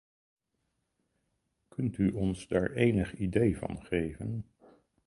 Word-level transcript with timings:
Kunt 1.67 1.97
u 1.97 2.11
ons 2.13 2.47
daar 2.47 2.71
enig 2.71 3.15
idee 3.15 3.57
van 3.57 3.83
geven? 3.83 4.51